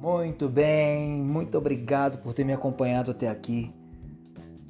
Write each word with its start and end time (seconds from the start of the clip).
Muito 0.00 0.48
bem, 0.48 1.20
muito 1.20 1.58
obrigado 1.58 2.22
por 2.22 2.32
ter 2.32 2.42
me 2.42 2.54
acompanhado 2.54 3.10
até 3.10 3.28
aqui. 3.28 3.70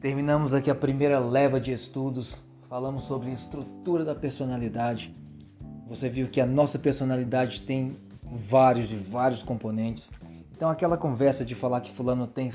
Terminamos 0.01 0.53
aqui 0.53 0.69
a 0.69 0.74
primeira 0.74 1.21
leva 1.21 1.60
de 1.60 1.71
estudos. 1.71 2.42
Falamos 2.69 3.04
sobre 3.04 3.31
estrutura 3.31 4.04
da 4.04 4.13
personalidade. 4.13 5.14
Você 5.87 6.08
viu 6.08 6.27
que 6.27 6.40
a 6.40 6.46
nossa 6.46 6.81
personalidade 6.81 7.60
tem 7.60 7.96
vários 8.24 8.92
e 8.92 8.96
vários 8.96 9.40
componentes. 9.40 10.10
Então 10.51 10.69
aquela 10.69 10.96
conversa 10.96 11.44
de 11.44 11.54
falar 11.54 11.81
que 11.81 11.92
fulano 11.92 12.26
tem 12.26 12.51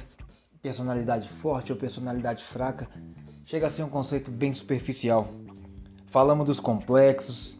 personalidade 0.61 1.29
forte 1.29 1.71
ou 1.71 1.77
personalidade 1.77 2.43
fraca 2.43 2.89
chega 3.45 3.67
a 3.67 3.69
ser 3.69 3.83
um 3.83 3.89
conceito 3.89 4.29
bem 4.29 4.51
superficial. 4.51 5.29
Falamos 6.07 6.45
dos 6.45 6.59
complexos 6.59 7.57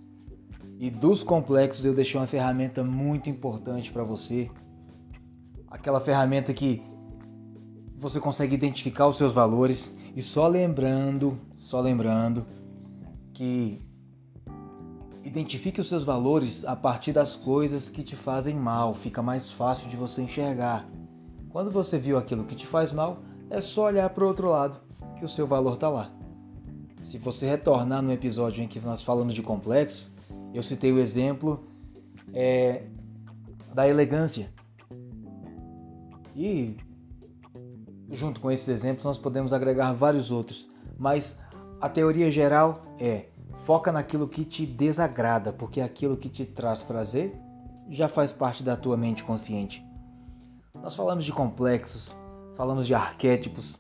e 0.78 0.90
dos 0.90 1.24
complexos 1.24 1.86
eu 1.86 1.94
deixei 1.94 2.20
uma 2.20 2.28
ferramenta 2.28 2.84
muito 2.84 3.30
importante 3.30 3.94
para 3.94 4.04
você. 4.04 4.52
Aquela 5.76 6.00
ferramenta 6.00 6.54
que 6.54 6.82
você 7.98 8.18
consegue 8.18 8.56
identificar 8.56 9.08
os 9.08 9.18
seus 9.18 9.34
valores 9.34 9.94
e 10.16 10.22
só 10.22 10.48
lembrando, 10.48 11.38
só 11.58 11.82
lembrando 11.82 12.46
que 13.34 13.86
identifique 15.22 15.82
os 15.82 15.90
seus 15.90 16.06
valores 16.06 16.64
a 16.64 16.78
partir 16.78 17.12
das 17.12 17.36
coisas 17.36 17.90
que 17.90 18.04
te 18.04 18.16
fazem 18.16 18.56
mal, 18.56 18.94
fica 18.94 19.22
mais 19.22 19.52
fácil 19.52 19.90
de 19.90 19.98
você 19.98 20.22
enxergar. 20.22 20.88
Quando 21.50 21.70
você 21.70 22.00
viu 22.00 22.18
aquilo 22.18 22.46
que 22.46 22.56
te 22.56 22.66
faz 22.66 22.94
mal, 22.94 23.20
é 23.50 23.60
só 23.60 23.88
olhar 23.88 24.10
para 24.12 24.24
o 24.24 24.28
outro 24.28 24.48
lado, 24.48 24.80
que 25.18 25.26
o 25.26 25.30
seu 25.30 25.46
valor 25.46 25.74
está 25.74 25.90
lá. 25.90 26.10
Se 27.02 27.18
você 27.18 27.50
retornar 27.50 28.02
no 28.02 28.14
episódio 28.14 28.64
em 28.64 28.68
que 28.68 28.80
nós 28.80 29.02
falamos 29.02 29.34
de 29.34 29.42
complexos, 29.42 30.10
eu 30.54 30.64
citei 30.64 30.94
o 30.94 31.00
exemplo 31.00 31.68
é, 32.34 32.84
da 33.74 33.86
elegância. 33.90 34.56
E 36.36 36.78
junto 38.12 38.40
com 38.40 38.52
esses 38.52 38.68
exemplos 38.68 39.06
nós 39.06 39.18
podemos 39.18 39.54
agregar 39.54 39.94
vários 39.94 40.32
outros, 40.32 40.70
mas 40.98 41.38
a 41.82 41.90
teoria 41.90 42.32
geral 42.32 42.84
é 43.00 43.28
foca 43.66 43.92
naquilo 43.92 44.28
que 44.28 44.46
te 44.46 44.66
desagrada, 44.66 45.52
porque 45.52 45.82
aquilo 45.82 46.18
que 46.18 46.30
te 46.30 46.46
traz 46.46 46.84
prazer 46.84 47.36
já 47.90 48.08
faz 48.08 48.34
parte 48.34 48.64
da 48.64 48.76
tua 48.76 48.98
mente 48.98 49.24
consciente. 49.24 49.86
Nós 50.82 50.96
falamos 50.96 51.26
de 51.26 51.32
complexos, 51.32 52.16
falamos 52.56 52.86
de 52.86 52.94
arquétipos, 52.94 53.80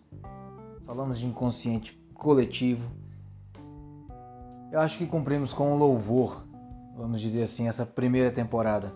falamos 0.86 1.20
de 1.20 1.26
inconsciente 1.26 2.00
coletivo. 2.14 2.90
Eu 4.72 4.80
acho 4.80 4.98
que 4.98 5.06
cumprimos 5.06 5.54
com 5.54 5.78
louvor, 5.78 6.46
vamos 6.96 7.20
dizer 7.20 7.44
assim, 7.44 7.68
essa 7.68 7.86
primeira 7.86 8.32
temporada. 8.32 8.94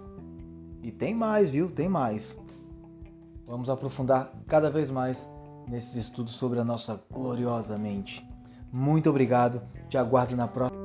E 0.82 0.92
tem 0.92 1.14
mais, 1.14 1.50
viu? 1.50 1.70
Tem 1.70 1.90
mais. 1.90 2.38
Vamos 3.50 3.68
aprofundar 3.68 4.32
cada 4.48 4.70
vez 4.70 4.92
mais 4.92 5.28
nesses 5.68 5.96
estudos 5.96 6.36
sobre 6.36 6.60
a 6.60 6.64
nossa 6.64 7.02
gloriosa 7.12 7.80
mente. 7.80 8.24
Muito 8.72 9.10
obrigado, 9.10 9.60
te 9.90 9.98
aguardo 9.98 10.36
na 10.36 10.48
próxima. 10.48 10.80